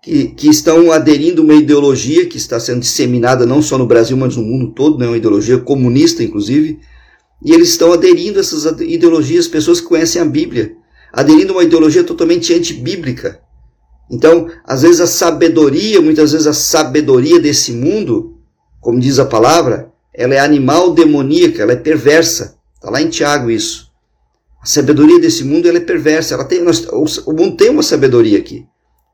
que, 0.04 0.28
que 0.28 0.50
estão 0.50 0.92
aderindo 0.92 1.42
a 1.42 1.46
uma 1.46 1.54
ideologia 1.54 2.28
que 2.28 2.36
está 2.36 2.60
sendo 2.60 2.82
disseminada 2.82 3.46
não 3.46 3.62
só 3.62 3.78
no 3.78 3.88
Brasil, 3.88 4.18
mas 4.18 4.36
no 4.36 4.44
mundo 4.44 4.74
todo, 4.74 5.00
né? 5.00 5.08
uma 5.08 5.16
ideologia 5.16 5.58
comunista, 5.58 6.22
inclusive. 6.22 6.78
E 7.42 7.54
eles 7.54 7.70
estão 7.70 7.94
aderindo 7.94 8.38
a 8.38 8.42
essas 8.42 8.66
ideologias, 8.82 9.48
pessoas 9.48 9.80
que 9.80 9.88
conhecem 9.88 10.22
a 10.22 10.26
Bíblia, 10.26 10.76
aderindo 11.12 11.54
a 11.54 11.56
uma 11.56 11.64
ideologia 11.64 12.04
totalmente 12.04 12.54
antibíblica. 12.54 13.40
Então, 14.12 14.50
às 14.66 14.82
vezes 14.82 15.00
a 15.00 15.08
sabedoria, 15.08 16.02
muitas 16.02 16.34
vezes 16.34 16.48
a 16.48 16.54
sabedoria 16.54 17.40
desse 17.40 17.72
mundo, 17.72 18.38
como 18.82 19.00
diz 19.00 19.20
a 19.20 19.26
palavra, 19.26 19.90
ela 20.14 20.36
é 20.36 20.40
animal 20.40 20.94
demoníaca, 20.94 21.64
ela 21.64 21.72
é 21.72 21.78
perversa. 21.78 22.58
Está 22.76 22.90
lá 22.90 23.02
em 23.02 23.10
Tiago 23.10 23.50
isso. 23.50 23.90
A 24.62 24.66
sabedoria 24.66 25.20
desse 25.20 25.46
mundo 25.46 25.68
ela 25.68 25.78
é 25.78 25.82
perversa. 25.82 26.34
Ela 26.34 26.44
tem, 26.44 26.62
nós, 26.62 26.86
o 27.26 27.32
mundo 27.32 27.56
tem 27.56 27.70
uma 27.70 27.84
sabedoria 27.84 28.38
aqui. 28.38 28.66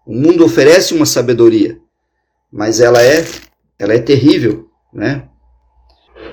O 0.10 0.12
mundo 0.16 0.44
oferece 0.44 0.92
uma 0.96 1.06
sabedoria, 1.06 1.80
mas 2.51 2.80
ela 2.80 3.00
é, 3.00 3.24
ela 3.78 3.94
é 3.94 4.00
terrível, 4.00 4.68
né? 4.92 5.30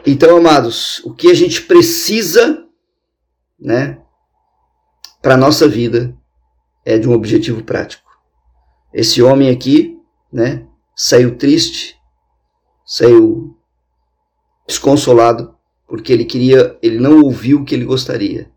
Então, 0.07 0.39
amados, 0.39 1.05
o 1.05 1.13
que 1.13 1.31
a 1.31 1.35
gente 1.35 1.61
precisa, 1.61 2.67
né, 3.61 4.01
para 5.21 5.37
nossa 5.37 5.69
vida 5.69 6.17
é 6.87 6.97
de 6.97 7.07
um 7.07 7.13
objetivo 7.13 7.63
prático. 7.63 8.11
Esse 8.95 9.23
homem 9.23 9.51
aqui, 9.51 10.01
né, 10.33 10.67
saiu 10.97 11.37
triste, 11.37 11.99
saiu 12.83 13.59
desconsolado, 14.67 15.55
porque 15.87 16.15
ele 16.15 16.25
queria, 16.25 16.79
ele 16.81 16.99
não 16.99 17.21
ouviu 17.21 17.61
o 17.61 17.65
que 17.67 17.75
ele 17.75 17.85
gostaria. 17.85 18.51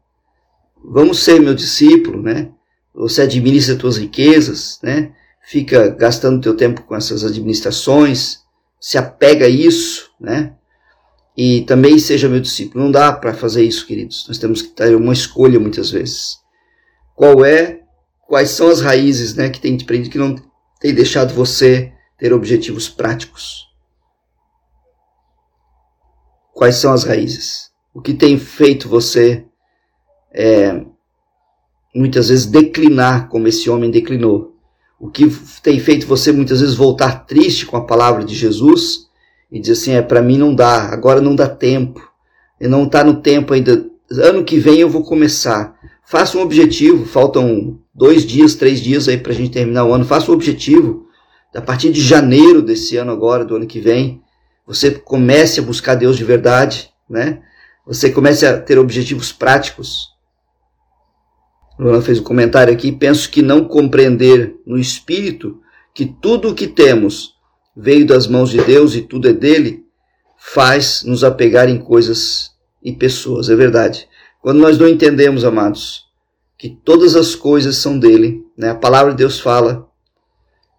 Vamos 0.81 1.19
ser 1.19 1.41
meu 1.41 1.53
discípulo, 1.53 2.21
né? 2.21 2.53
Você 2.99 3.21
administra 3.21 3.79
suas 3.79 3.97
riquezas, 3.97 4.79
né? 4.83 5.11
Fica 5.43 5.89
gastando 5.89 6.41
teu 6.41 6.55
tempo 6.55 6.83
com 6.83 6.95
essas 6.95 7.23
administrações, 7.23 8.39
se 8.79 8.97
apega 8.97 9.45
a 9.45 9.49
isso, 9.49 10.11
né? 10.19 10.53
E 11.35 11.61
também 11.61 11.97
seja 11.97 12.29
meu 12.29 12.39
discípulo. 12.39 12.83
Não 12.83 12.91
dá 12.91 13.11
para 13.11 13.33
fazer 13.33 13.63
isso, 13.63 13.87
queridos. 13.87 14.25
Nós 14.27 14.37
temos 14.37 14.61
que 14.61 14.69
ter 14.69 14.95
uma 14.95 15.13
escolha 15.13 15.59
muitas 15.59 15.89
vezes. 15.89 16.37
Qual 17.15 17.43
é 17.45 17.79
quais 18.29 18.51
são 18.51 18.69
as 18.69 18.79
raízes 18.79 19.33
né, 19.33 19.49
que 19.49 19.59
tem 19.59 19.75
te 19.75 19.83
prendido, 19.83 20.11
que 20.11 20.17
não 20.19 20.35
tem 20.79 20.93
deixado 20.93 21.33
você 21.33 21.91
ter 22.15 22.31
objetivos 22.31 22.87
práticos. 22.87 23.67
Quais 26.53 26.75
são 26.75 26.93
as 26.93 27.03
raízes? 27.03 27.71
O 27.91 28.01
que 28.01 28.13
tem 28.13 28.37
feito 28.37 28.87
você 28.87 29.45
é, 30.31 30.85
muitas 31.99 32.29
vezes 32.29 32.45
declinar 32.45 33.27
como 33.27 33.47
esse 33.47 33.69
homem 33.69 33.91
declinou? 33.91 34.55
O 34.97 35.09
que 35.09 35.29
tem 35.61 35.79
feito 35.79 36.07
você 36.07 36.31
muitas 36.31 36.61
vezes 36.61 36.75
voltar 36.75 37.25
triste 37.25 37.65
com 37.65 37.75
a 37.75 37.85
palavra 37.85 38.23
de 38.23 38.33
Jesus 38.33 39.07
e 39.51 39.59
dizer 39.59 39.73
assim: 39.73 39.91
é 39.91 40.01
para 40.01 40.21
mim 40.21 40.37
não 40.37 40.55
dá, 40.55 40.89
agora 40.93 41.19
não 41.19 41.35
dá 41.35 41.47
tempo, 41.47 42.01
e 42.59 42.67
não 42.67 42.85
está 42.85 43.03
no 43.03 43.21
tempo 43.21 43.53
ainda. 43.53 43.85
Ano 44.11 44.43
que 44.43 44.57
vem 44.57 44.79
eu 44.79 44.89
vou 44.89 45.03
começar. 45.03 45.77
Faça 46.05 46.37
um 46.37 46.41
objetivo, 46.41 47.05
faltam 47.05 47.79
dois 47.93 48.25
dias, 48.25 48.55
três 48.55 48.81
dias 48.81 49.07
aí 49.07 49.17
para 49.17 49.31
a 49.31 49.35
gente 49.35 49.51
terminar 49.51 49.85
o 49.85 49.93
ano. 49.93 50.05
Faça 50.05 50.31
um 50.31 50.33
objetivo. 50.33 51.05
A 51.53 51.61
partir 51.61 51.91
de 51.91 52.01
janeiro 52.01 52.61
desse 52.61 52.97
ano 52.97 53.11
agora, 53.11 53.45
do 53.45 53.55
ano 53.55 53.67
que 53.67 53.79
vem, 53.79 54.21
você 54.65 54.91
comece 54.91 55.59
a 55.59 55.63
buscar 55.63 55.95
Deus 55.95 56.17
de 56.17 56.23
verdade, 56.23 56.89
né? 57.09 57.41
Você 57.85 58.09
comece 58.09 58.45
a 58.45 58.59
ter 58.59 58.77
objetivos 58.77 59.31
práticos. 59.31 60.09
Luana 61.79 62.01
fez 62.01 62.19
um 62.19 62.23
comentário 62.23 62.73
aqui. 62.73 62.91
Penso 62.91 63.29
que 63.29 63.41
não 63.41 63.63
compreender 63.63 64.55
no 64.65 64.77
espírito 64.77 65.61
que 65.93 66.05
tudo 66.05 66.49
o 66.49 66.53
que 66.53 66.67
temos 66.67 67.33
veio 67.75 68.05
das 68.05 68.27
mãos 68.27 68.49
de 68.49 68.61
Deus 68.61 68.93
e 68.95 69.01
tudo 69.01 69.29
é 69.29 69.33
dele, 69.33 69.85
faz 70.37 71.03
nos 71.05 71.23
apegar 71.23 71.69
em 71.69 71.77
coisas 71.77 72.51
e 72.83 72.91
pessoas. 72.91 73.49
É 73.49 73.55
verdade. 73.55 74.07
Quando 74.41 74.59
nós 74.59 74.77
não 74.77 74.87
entendemos, 74.87 75.45
amados, 75.45 76.05
que 76.57 76.69
todas 76.69 77.15
as 77.15 77.35
coisas 77.35 77.77
são 77.77 77.97
dele, 77.97 78.43
né? 78.57 78.71
a 78.71 78.75
palavra 78.75 79.11
de 79.11 79.19
Deus 79.19 79.39
fala 79.39 79.87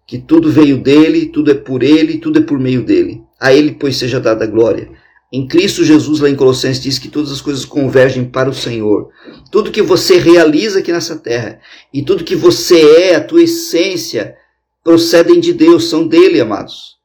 que 0.05 0.19
tudo 0.19 0.51
veio 0.51 0.77
dele, 0.77 1.27
tudo 1.27 1.51
é 1.51 1.55
por 1.55 1.81
ele, 1.81 2.19
tudo 2.19 2.39
é 2.39 2.41
por 2.41 2.59
meio 2.59 2.83
dele. 2.83 3.23
A 3.39 3.53
ele, 3.53 3.71
pois, 3.71 3.97
seja 3.97 4.19
dada 4.19 4.43
a 4.43 4.47
glória. 4.47 4.91
Em 5.31 5.47
Cristo 5.47 5.85
Jesus, 5.85 6.19
lá 6.19 6.29
em 6.29 6.35
Colossenses, 6.35 6.83
diz 6.83 6.99
que 6.99 7.07
todas 7.07 7.31
as 7.31 7.39
coisas 7.39 7.63
convergem 7.63 8.25
para 8.25 8.49
o 8.49 8.53
Senhor. 8.53 9.09
Tudo 9.49 9.71
que 9.71 9.81
você 9.81 10.17
realiza 10.17 10.79
aqui 10.79 10.91
nessa 10.91 11.15
terra 11.15 11.61
e 11.93 12.03
tudo 12.03 12.25
que 12.25 12.35
você 12.35 12.81
é, 12.99 13.15
a 13.15 13.23
tua 13.23 13.43
essência, 13.43 14.35
procedem 14.83 15.39
de 15.39 15.53
Deus, 15.53 15.85
são 15.85 16.05
dele, 16.05 16.41
amados. 16.41 16.97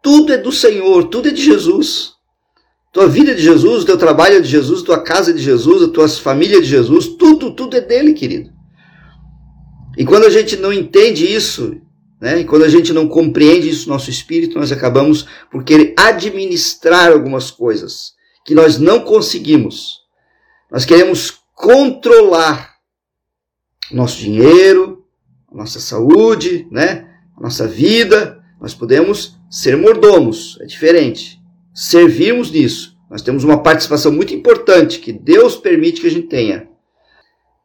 Tudo 0.00 0.32
é 0.32 0.38
do 0.38 0.52
Senhor, 0.52 1.08
tudo 1.08 1.28
é 1.28 1.32
de 1.32 1.42
Jesus. 1.42 2.12
Tua 2.92 3.08
vida 3.08 3.32
é 3.32 3.34
de 3.34 3.42
Jesus, 3.42 3.82
o 3.82 3.86
teu 3.86 3.98
trabalho 3.98 4.36
é 4.36 4.40
de 4.40 4.48
Jesus, 4.48 4.82
tua 4.82 5.02
casa 5.02 5.32
é 5.32 5.34
de 5.34 5.42
Jesus, 5.42 5.82
a 5.82 5.88
tua 5.88 6.08
família 6.08 6.58
é 6.58 6.60
de 6.60 6.68
Jesus, 6.68 7.08
tudo, 7.08 7.50
tudo 7.50 7.76
é 7.76 7.80
dele, 7.80 8.14
querido. 8.14 8.50
E 9.96 10.04
quando 10.04 10.24
a 10.24 10.30
gente 10.30 10.56
não 10.56 10.72
entende 10.72 11.26
isso, 11.26 11.76
né, 12.20 12.40
e 12.40 12.44
quando 12.44 12.64
a 12.64 12.68
gente 12.68 12.92
não 12.92 13.08
compreende 13.08 13.68
isso 13.68 13.88
no 13.88 13.94
nosso 13.94 14.10
espírito, 14.10 14.58
nós 14.58 14.72
acabamos 14.72 15.26
por 15.50 15.62
querer 15.62 15.94
administrar 15.96 17.12
algumas 17.12 17.50
coisas 17.50 18.14
que 18.44 18.54
nós 18.54 18.78
não 18.78 19.00
conseguimos. 19.00 20.00
Nós 20.70 20.84
queremos 20.84 21.38
controlar 21.54 22.76
nosso 23.92 24.18
dinheiro, 24.18 25.04
nossa 25.52 25.80
saúde, 25.80 26.66
né, 26.70 27.08
nossa 27.40 27.66
vida. 27.66 28.42
Nós 28.60 28.74
podemos 28.74 29.36
ser 29.50 29.76
mordomos, 29.76 30.58
é 30.60 30.66
diferente 30.66 31.38
servirmos 31.78 32.50
nisso. 32.50 32.98
Nós 33.08 33.22
temos 33.22 33.44
uma 33.44 33.62
participação 33.62 34.10
muito 34.10 34.34
importante 34.34 34.98
que 34.98 35.12
Deus 35.12 35.56
permite 35.56 36.00
que 36.00 36.08
a 36.08 36.10
gente 36.10 36.26
tenha. 36.26 36.68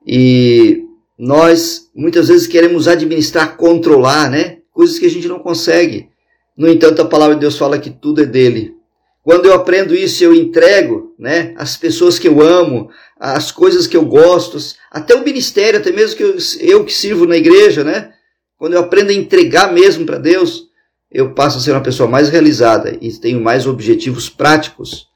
E 0.06 0.83
nós 1.24 1.90
muitas 1.96 2.28
vezes 2.28 2.48
queremos 2.48 2.86
administrar, 2.86 3.56
controlar, 3.56 4.30
né? 4.30 4.58
Coisas 4.74 5.00
que 5.00 5.06
a 5.06 5.10
gente 5.10 5.26
não 5.26 5.40
consegue. 5.40 6.10
No 6.58 6.68
entanto, 6.68 7.02
a 7.02 7.06
palavra 7.06 7.36
de 7.36 7.42
Deus 7.42 7.58
fala 7.58 7.80
que 7.80 7.90
tudo 7.90 8.22
é 8.22 8.26
dele. 8.26 8.76
Quando 9.24 9.46
eu 9.46 9.54
aprendo 9.54 9.96
isso, 9.96 10.22
eu 10.22 10.36
entrego, 10.36 11.16
né? 11.18 11.54
As 11.58 11.78
pessoas 11.78 12.20
que 12.20 12.28
eu 12.28 12.42
amo, 12.42 12.90
as 13.18 13.54
coisas 13.54 13.88
que 13.88 13.96
eu 13.96 14.04
gosto, 14.04 14.58
até 14.92 15.16
o 15.16 15.24
ministério, 15.24 15.80
até 15.80 15.94
mesmo 15.94 16.18
que 16.18 16.24
eu, 16.24 16.36
eu 16.60 16.84
que 16.84 16.92
sirvo 16.92 17.26
na 17.26 17.38
igreja, 17.38 17.86
né? 17.86 18.12
Quando 18.58 18.74
eu 18.74 18.82
aprendo 18.82 19.12
a 19.12 19.14
entregar 19.14 19.72
mesmo 19.72 20.06
para 20.06 20.18
Deus, 20.18 20.66
eu 21.10 21.34
passo 21.34 21.58
a 21.58 21.62
ser 21.62 21.72
uma 21.72 21.82
pessoa 21.82 22.10
mais 22.10 22.28
realizada 22.28 22.98
e 23.00 23.14
tenho 23.14 23.40
mais 23.40 23.66
objetivos 23.66 24.30
práticos 24.30 25.08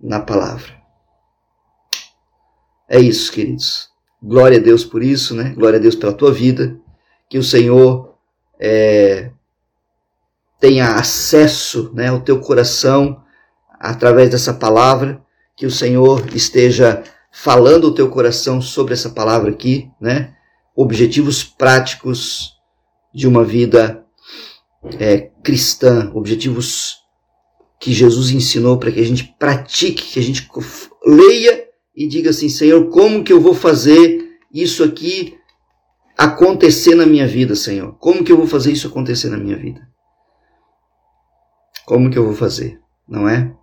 na 0.00 0.20
palavra. 0.20 0.78
É 2.88 3.00
isso, 3.00 3.32
queridos. 3.32 3.89
Glória 4.22 4.58
a 4.58 4.60
Deus 4.60 4.84
por 4.84 5.02
isso, 5.02 5.34
né? 5.34 5.54
Glória 5.56 5.78
a 5.78 5.82
Deus 5.82 5.94
pela 5.94 6.12
tua 6.12 6.32
vida. 6.32 6.78
Que 7.28 7.38
o 7.38 7.42
Senhor 7.42 8.14
é, 8.58 9.30
tenha 10.58 10.94
acesso 10.94 11.90
né, 11.94 12.08
ao 12.08 12.20
teu 12.20 12.38
coração 12.40 13.22
através 13.78 14.30
dessa 14.30 14.52
palavra. 14.52 15.22
Que 15.56 15.64
o 15.64 15.70
Senhor 15.70 16.26
esteja 16.34 17.02
falando 17.32 17.84
o 17.84 17.94
teu 17.94 18.10
coração 18.10 18.60
sobre 18.60 18.92
essa 18.92 19.10
palavra 19.10 19.50
aqui, 19.50 19.90
né? 20.00 20.34
Objetivos 20.76 21.44
práticos 21.44 22.56
de 23.14 23.26
uma 23.26 23.44
vida 23.44 24.04
é, 24.98 25.30
cristã, 25.42 26.10
objetivos 26.14 26.98
que 27.78 27.92
Jesus 27.92 28.30
ensinou 28.30 28.78
para 28.78 28.92
que 28.92 29.00
a 29.00 29.04
gente 29.04 29.34
pratique, 29.38 30.12
que 30.12 30.18
a 30.18 30.22
gente 30.22 30.48
leia 31.04 31.69
e 31.94 32.06
diga 32.06 32.30
assim: 32.30 32.48
Senhor, 32.48 32.88
como 32.90 33.24
que 33.24 33.32
eu 33.32 33.40
vou 33.40 33.54
fazer 33.54 34.38
isso 34.52 34.82
aqui 34.82 35.38
acontecer 36.16 36.94
na 36.94 37.06
minha 37.06 37.26
vida, 37.26 37.54
Senhor? 37.54 37.96
Como 37.98 38.24
que 38.24 38.30
eu 38.30 38.36
vou 38.36 38.46
fazer 38.46 38.72
isso 38.72 38.88
acontecer 38.88 39.30
na 39.30 39.38
minha 39.38 39.56
vida? 39.56 39.80
Como 41.86 42.10
que 42.10 42.18
eu 42.18 42.24
vou 42.24 42.34
fazer? 42.34 42.78
Não 43.08 43.28
é? 43.28 43.54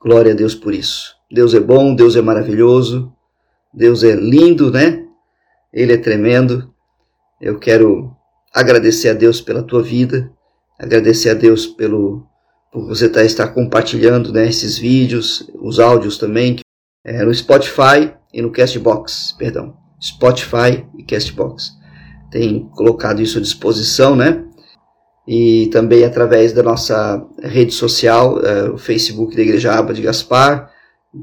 Glória 0.00 0.32
a 0.32 0.34
Deus 0.34 0.54
por 0.54 0.72
isso. 0.72 1.14
Deus 1.30 1.54
é 1.54 1.60
bom, 1.60 1.94
Deus 1.94 2.16
é 2.16 2.22
maravilhoso, 2.22 3.12
Deus 3.72 4.02
é 4.02 4.14
lindo, 4.14 4.70
né? 4.70 5.06
Ele 5.72 5.92
é 5.92 5.96
tremendo. 5.96 6.72
Eu 7.40 7.58
quero 7.58 8.14
agradecer 8.52 9.08
a 9.08 9.14
Deus 9.14 9.40
pela 9.40 9.62
tua 9.62 9.82
vida, 9.82 10.32
agradecer 10.78 11.30
a 11.30 11.34
Deus 11.34 11.66
pelo 11.66 12.26
por 12.72 12.86
você 12.86 13.06
tá, 13.08 13.22
estar 13.22 13.48
compartilhando 13.48 14.32
né, 14.32 14.48
esses 14.48 14.78
vídeos, 14.78 15.46
os 15.60 15.78
áudios 15.78 16.16
também, 16.16 16.56
é, 17.04 17.22
no 17.22 17.34
Spotify 17.34 18.14
e 18.32 18.40
no 18.40 18.50
Castbox, 18.50 19.34
perdão, 19.38 19.76
Spotify 20.02 20.86
e 20.96 21.04
Castbox. 21.04 21.72
Tem 22.30 22.66
colocado 22.70 23.20
isso 23.20 23.38
à 23.38 23.42
disposição, 23.42 24.16
né? 24.16 24.42
E 25.28 25.68
também 25.70 26.02
através 26.02 26.52
da 26.52 26.62
nossa 26.62 27.22
rede 27.42 27.72
social, 27.72 28.40
é, 28.40 28.70
o 28.70 28.78
Facebook 28.78 29.36
da 29.36 29.42
Igreja 29.42 29.74
Aba 29.74 29.92
de 29.92 30.00
Gaspar, 30.00 30.70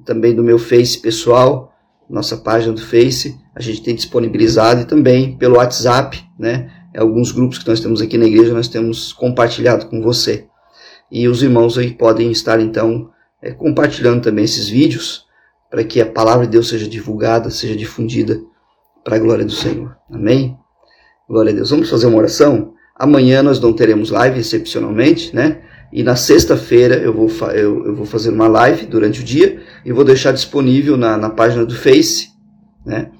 também 0.05 0.35
do 0.35 0.43
meu 0.43 0.59
Face 0.59 0.99
pessoal, 0.99 1.73
nossa 2.07 2.37
página 2.37 2.73
do 2.73 2.81
Face, 2.81 3.35
a 3.55 3.61
gente 3.61 3.81
tem 3.81 3.95
disponibilizado 3.95 4.81
e 4.81 4.85
também 4.85 5.35
pelo 5.37 5.57
WhatsApp, 5.57 6.23
né? 6.37 6.71
Alguns 6.95 7.31
grupos 7.31 7.57
que 7.57 7.67
nós 7.67 7.79
temos 7.79 8.01
aqui 8.01 8.17
na 8.17 8.25
igreja 8.25 8.53
nós 8.53 8.67
temos 8.67 9.13
compartilhado 9.13 9.87
com 9.87 10.01
você. 10.01 10.48
E 11.11 11.27
os 11.27 11.41
irmãos 11.41 11.77
aí 11.77 11.91
podem 11.91 12.31
estar 12.31 12.59
então 12.59 13.09
é, 13.41 13.51
compartilhando 13.51 14.21
também 14.21 14.45
esses 14.45 14.67
vídeos 14.67 15.25
para 15.69 15.83
que 15.83 16.01
a 16.01 16.05
palavra 16.05 16.45
de 16.45 16.51
Deus 16.51 16.69
seja 16.69 16.87
divulgada, 16.87 17.49
seja 17.49 17.75
difundida 17.75 18.41
para 19.03 19.15
a 19.15 19.19
glória 19.19 19.45
do 19.45 19.51
Senhor. 19.51 19.95
Amém? 20.11 20.57
Glória 21.27 21.51
a 21.51 21.55
Deus. 21.55 21.69
Vamos 21.69 21.89
fazer 21.89 22.07
uma 22.07 22.17
oração? 22.17 22.73
Amanhã 22.95 23.41
nós 23.41 23.59
não 23.59 23.71
teremos 23.71 24.09
live, 24.09 24.39
excepcionalmente, 24.39 25.33
né? 25.33 25.61
E 25.91 26.03
na 26.03 26.15
sexta-feira 26.15 26.95
eu 26.95 27.13
vou, 27.13 27.29
eu, 27.51 27.85
eu, 27.85 27.95
vou 27.95 28.05
fazer 28.05 28.29
uma 28.29 28.47
live 28.47 28.85
durante 28.85 29.21
o 29.21 29.23
dia 29.23 29.61
e 29.85 29.91
vou 29.91 30.03
deixar 30.03 30.31
disponível 30.31 30.97
na, 30.97 31.17
na 31.17 31.29
página 31.29 31.65
do 31.65 31.75
Face, 31.75 32.29
né? 32.85 33.11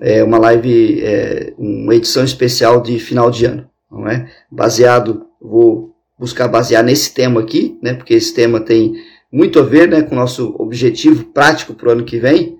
É 0.00 0.24
uma 0.24 0.38
live, 0.38 1.02
é, 1.02 1.52
uma 1.58 1.94
edição 1.94 2.24
especial 2.24 2.80
de 2.80 2.98
final 2.98 3.30
de 3.30 3.44
ano, 3.44 3.68
não 3.90 4.08
é? 4.08 4.30
Baseado, 4.50 5.26
vou 5.40 5.89
buscar 6.20 6.46
basear 6.46 6.84
nesse 6.84 7.14
tema 7.14 7.40
aqui, 7.40 7.78
né? 7.82 7.94
Porque 7.94 8.12
esse 8.12 8.34
tema 8.34 8.60
tem 8.60 8.92
muito 9.32 9.58
a 9.58 9.62
ver, 9.62 9.88
né, 9.88 10.02
com 10.02 10.14
o 10.14 10.18
nosso 10.18 10.54
objetivo 10.58 11.24
prático 11.24 11.72
para 11.72 11.88
o 11.88 11.92
ano 11.92 12.04
que 12.04 12.18
vem. 12.18 12.58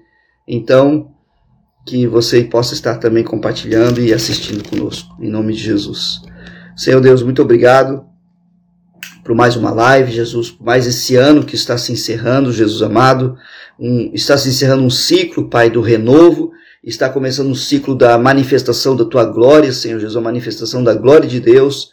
Então, 0.48 1.10
que 1.86 2.06
você 2.06 2.42
possa 2.42 2.72
estar 2.72 2.96
também 2.96 3.22
compartilhando 3.22 4.00
e 4.00 4.14
assistindo 4.14 4.66
conosco, 4.66 5.14
em 5.20 5.28
nome 5.28 5.52
de 5.52 5.60
Jesus. 5.60 6.22
Senhor 6.74 7.00
Deus, 7.00 7.22
muito 7.22 7.42
obrigado 7.42 8.04
por 9.24 9.34
mais 9.34 9.56
uma 9.56 9.70
live, 9.70 10.10
Jesus, 10.10 10.50
por 10.50 10.64
mais 10.64 10.86
esse 10.86 11.14
ano 11.14 11.44
que 11.44 11.54
está 11.54 11.76
se 11.76 11.92
encerrando, 11.92 12.52
Jesus 12.52 12.80
amado. 12.82 13.36
Um, 13.78 14.10
está 14.14 14.38
se 14.38 14.48
encerrando 14.48 14.82
um 14.82 14.90
ciclo, 14.90 15.48
Pai, 15.48 15.68
do 15.68 15.82
renovo. 15.82 16.52
Está 16.82 17.10
começando 17.10 17.48
um 17.50 17.54
ciclo 17.54 17.94
da 17.94 18.16
manifestação 18.16 18.96
da 18.96 19.04
tua 19.04 19.24
glória, 19.24 19.70
Senhor 19.72 20.00
Jesus, 20.00 20.16
a 20.16 20.20
manifestação 20.20 20.82
da 20.82 20.94
glória 20.94 21.28
de 21.28 21.38
Deus. 21.38 21.90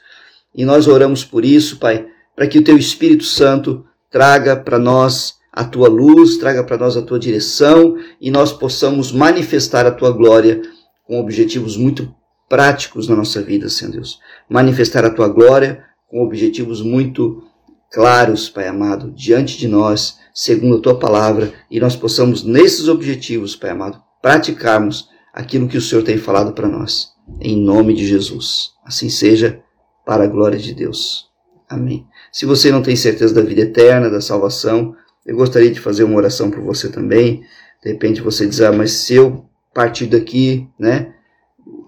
E 0.57 0.65
nós 0.65 0.87
oramos 0.87 1.23
por 1.23 1.45
isso, 1.45 1.77
Pai, 1.77 2.07
para 2.35 2.47
que 2.47 2.57
o 2.57 2.63
teu 2.63 2.75
Espírito 2.75 3.23
Santo 3.23 3.85
traga 4.09 4.55
para 4.55 4.79
nós 4.79 5.35
a 5.53 5.63
tua 5.63 5.87
luz, 5.87 6.37
traga 6.37 6.63
para 6.63 6.77
nós 6.77 6.97
a 6.97 7.01
tua 7.01 7.19
direção 7.19 7.95
e 8.19 8.31
nós 8.31 8.51
possamos 8.51 9.11
manifestar 9.11 9.85
a 9.85 9.91
tua 9.91 10.11
glória 10.11 10.61
com 11.05 11.19
objetivos 11.19 11.77
muito 11.77 12.13
práticos 12.49 13.07
na 13.07 13.15
nossa 13.15 13.41
vida, 13.41 13.69
Senhor 13.69 13.91
Deus. 13.91 14.19
Manifestar 14.49 15.05
a 15.05 15.09
tua 15.09 15.27
glória 15.27 15.83
com 16.09 16.23
objetivos 16.23 16.81
muito 16.81 17.43
claros, 17.91 18.49
Pai 18.49 18.67
amado, 18.67 19.11
diante 19.11 19.57
de 19.57 19.67
nós, 19.67 20.17
segundo 20.33 20.77
a 20.77 20.81
tua 20.81 20.97
palavra, 20.97 21.53
e 21.69 21.79
nós 21.79 21.95
possamos, 21.95 22.43
nesses 22.43 22.87
objetivos, 22.87 23.55
Pai 23.55 23.71
amado, 23.71 24.01
praticarmos 24.21 25.09
aquilo 25.33 25.67
que 25.67 25.77
o 25.77 25.81
Senhor 25.81 26.03
tem 26.03 26.17
falado 26.17 26.53
para 26.53 26.67
nós. 26.67 27.09
Em 27.41 27.55
nome 27.57 27.93
de 27.93 28.07
Jesus. 28.07 28.71
Assim 28.85 29.09
seja 29.09 29.61
para 30.07 30.23
a 30.23 30.27
glória 30.27 30.57
de 30.57 30.73
Deus. 30.73 31.27
Amém. 31.69 32.07
Se 32.31 32.45
você 32.45 32.71
não 32.71 32.81
tem 32.81 32.95
certeza 32.95 33.33
da 33.33 33.41
vida 33.41 33.63
eterna, 33.63 34.09
da 34.09 34.21
salvação, 34.21 34.95
eu 35.25 35.35
gostaria 35.35 35.69
de 35.69 35.81
fazer 35.81 36.05
uma 36.05 36.15
oração 36.15 36.49
por 36.49 36.61
você 36.61 36.87
também. 36.87 37.41
De 37.83 37.91
repente 37.91 38.21
você 38.21 38.47
diz, 38.47 38.61
ah, 38.61 38.71
mas 38.71 38.93
se 38.93 39.15
eu 39.15 39.45
partir 39.73 40.05
daqui, 40.05 40.65
né, 40.79 41.13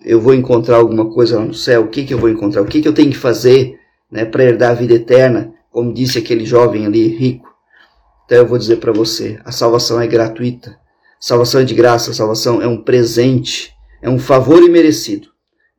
eu 0.04 0.20
vou 0.20 0.34
encontrar 0.34 0.76
alguma 0.76 1.10
coisa 1.10 1.40
lá 1.40 1.46
no 1.46 1.54
céu, 1.54 1.84
o 1.84 1.88
que, 1.88 2.04
que 2.04 2.14
eu 2.14 2.18
vou 2.18 2.30
encontrar? 2.30 2.62
O 2.62 2.66
que, 2.66 2.82
que 2.82 2.88
eu 2.90 2.94
tenho 2.94 3.10
que 3.10 3.18
fazer 3.18 3.80
né, 4.12 4.26
para 4.26 4.44
herdar 4.44 4.72
a 4.72 4.76
vida 4.76 4.96
eterna? 4.96 5.54
Como 5.72 5.94
disse 5.94 6.18
aquele 6.18 6.46
jovem 6.46 6.86
ali, 6.86 7.08
rico. 7.08 7.48
Então 8.26 8.40
eu 8.40 8.46
vou 8.46 8.58
dizer 8.58 8.78
para 8.78 8.92
você, 8.92 9.40
a 9.46 9.52
salvação 9.54 10.00
é 10.02 10.06
gratuita. 10.06 10.78
Salvação 11.22 11.62
é 11.62 11.64
de 11.64 11.74
graça, 11.74 12.14
salvação 12.14 12.62
é 12.62 12.68
um 12.68 12.84
presente, 12.84 13.74
é 14.02 14.10
um 14.10 14.20
favor 14.20 14.62
imerecido. 14.62 15.30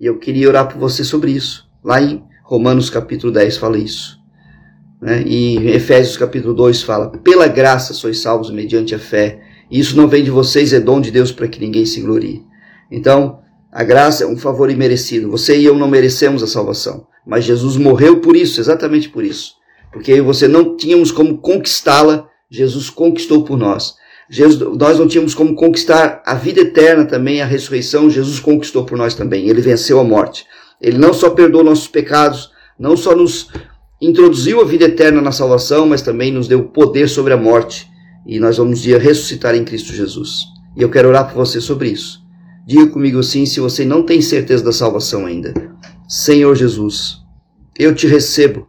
E 0.00 0.06
eu 0.06 0.18
queria 0.18 0.48
orar 0.48 0.68
por 0.68 0.78
você 0.78 1.04
sobre 1.04 1.32
isso. 1.32 1.68
Lá 1.84 2.00
em 2.00 2.29
Romanos 2.50 2.90
capítulo 2.90 3.32
10 3.32 3.58
fala 3.58 3.78
isso. 3.78 4.18
Né? 5.00 5.22
E 5.24 5.68
Efésios 5.68 6.16
capítulo 6.16 6.52
2 6.52 6.82
fala: 6.82 7.08
Pela 7.18 7.46
graça 7.46 7.94
sois 7.94 8.18
salvos 8.18 8.50
mediante 8.50 8.92
a 8.92 8.98
fé. 8.98 9.40
E 9.70 9.78
isso 9.78 9.96
não 9.96 10.08
vem 10.08 10.24
de 10.24 10.32
vocês, 10.32 10.72
é 10.72 10.80
dom 10.80 11.00
de 11.00 11.12
Deus 11.12 11.30
para 11.30 11.46
que 11.46 11.60
ninguém 11.60 11.86
se 11.86 12.00
glorie. 12.00 12.42
Então, 12.90 13.38
a 13.70 13.84
graça 13.84 14.24
é 14.24 14.26
um 14.26 14.36
favor 14.36 14.68
imerecido. 14.68 15.30
Você 15.30 15.60
e 15.60 15.64
eu 15.64 15.76
não 15.76 15.86
merecemos 15.86 16.42
a 16.42 16.48
salvação. 16.48 17.06
Mas 17.24 17.44
Jesus 17.44 17.76
morreu 17.76 18.20
por 18.20 18.34
isso, 18.34 18.60
exatamente 18.60 19.10
por 19.10 19.22
isso. 19.22 19.52
Porque 19.92 20.10
eu 20.10 20.16
e 20.16 20.20
você 20.20 20.48
não 20.48 20.76
tínhamos 20.76 21.12
como 21.12 21.38
conquistá-la, 21.38 22.26
Jesus 22.50 22.90
conquistou 22.90 23.44
por 23.44 23.56
nós. 23.56 23.94
Jesus, 24.28 24.76
nós 24.76 24.98
não 24.98 25.06
tínhamos 25.06 25.36
como 25.36 25.54
conquistar 25.54 26.20
a 26.26 26.34
vida 26.34 26.62
eterna 26.62 27.04
também, 27.04 27.42
a 27.42 27.46
ressurreição, 27.46 28.10
Jesus 28.10 28.40
conquistou 28.40 28.84
por 28.84 28.98
nós 28.98 29.14
também. 29.14 29.48
Ele 29.48 29.60
venceu 29.60 30.00
a 30.00 30.04
morte. 30.04 30.44
Ele 30.80 30.98
não 30.98 31.12
só 31.12 31.30
perdoou 31.30 31.62
nossos 31.62 31.88
pecados, 31.88 32.50
não 32.78 32.96
só 32.96 33.14
nos 33.14 33.48
introduziu 34.00 34.60
a 34.60 34.64
vida 34.64 34.86
eterna 34.86 35.20
na 35.20 35.32
salvação, 35.32 35.86
mas 35.86 36.02
também 36.02 36.32
nos 36.32 36.48
deu 36.48 36.64
poder 36.64 37.08
sobre 37.08 37.32
a 37.32 37.36
morte. 37.36 37.88
E 38.26 38.38
nós 38.38 38.56
vamos 38.56 38.80
dia 38.80 38.98
ressuscitar 38.98 39.54
em 39.54 39.64
Cristo 39.64 39.92
Jesus. 39.92 40.44
E 40.76 40.82
eu 40.82 40.90
quero 40.90 41.08
orar 41.08 41.26
por 41.26 41.34
você 41.34 41.60
sobre 41.60 41.90
isso. 41.90 42.20
Diga 42.66 42.86
comigo 42.86 43.18
assim, 43.18 43.44
se 43.44 43.60
você 43.60 43.84
não 43.84 44.02
tem 44.02 44.22
certeza 44.22 44.64
da 44.64 44.72
salvação 44.72 45.26
ainda. 45.26 45.52
Senhor 46.08 46.54
Jesus, 46.54 47.18
eu 47.78 47.94
te 47.94 48.06
recebo 48.06 48.68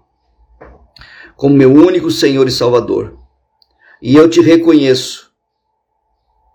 como 1.36 1.56
meu 1.56 1.72
único 1.72 2.12
Senhor 2.12 2.48
e 2.48 2.52
Salvador. 2.52 3.18
E 4.02 4.16
eu 4.16 4.30
te 4.30 4.42
reconheço 4.42 5.32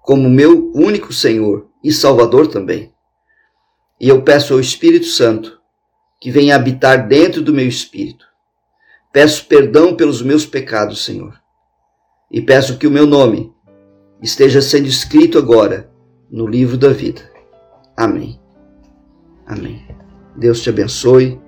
como 0.03 0.29
meu 0.29 0.71
único 0.75 1.13
Senhor 1.13 1.69
e 1.83 1.93
Salvador 1.93 2.47
também. 2.47 2.93
E 4.01 4.09
eu 4.09 4.23
peço 4.23 4.55
ao 4.55 4.61
Espírito 4.61 5.07
Santo 5.07 5.59
que 6.21 6.31
venha 6.31 6.57
habitar 6.57 7.07
dentro 7.07 7.43
do 7.43 7.53
meu 7.53 7.67
espírito. 7.67 8.27
Peço 9.13 9.47
perdão 9.47 9.95
pelos 9.95 10.23
meus 10.23 10.45
pecados, 10.45 11.05
Senhor. 11.05 11.41
E 12.31 12.41
peço 12.41 12.79
que 12.79 12.87
o 12.87 12.91
meu 12.91 13.07
nome 13.07 13.53
esteja 14.23 14.61
sendo 14.61 14.87
escrito 14.87 15.39
agora 15.39 15.91
no 16.31 16.47
livro 16.47 16.77
da 16.77 16.89
vida. 16.89 17.23
Amém. 17.97 18.39
Amém. 19.47 19.87
Deus 20.37 20.61
te 20.61 20.69
abençoe 20.69 21.41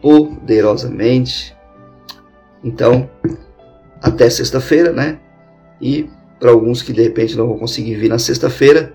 poderosamente. 0.00 1.56
Então, 2.62 3.10
até 4.00 4.28
sexta-feira, 4.28 4.92
né? 4.92 5.18
E 5.80 6.08
para 6.38 6.50
alguns 6.50 6.82
que 6.82 6.92
de 6.92 7.02
repente 7.02 7.36
não 7.36 7.48
vão 7.48 7.58
conseguir 7.58 7.96
vir 7.96 8.08
na 8.08 8.18
sexta-feira, 8.18 8.93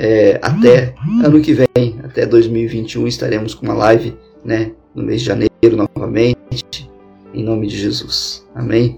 é, 0.00 0.38
até 0.40 0.94
ano 1.24 1.40
que 1.40 1.52
vem, 1.52 1.98
até 2.04 2.24
2021, 2.24 3.08
estaremos 3.08 3.52
com 3.52 3.66
uma 3.66 3.74
live 3.74 4.16
né, 4.44 4.70
no 4.94 5.02
mês 5.02 5.22
de 5.22 5.26
janeiro 5.26 5.76
novamente, 5.76 6.88
em 7.34 7.42
nome 7.42 7.66
de 7.66 7.76
Jesus. 7.76 8.46
Amém? 8.54 8.96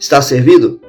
Está 0.00 0.20
servido? 0.20 0.80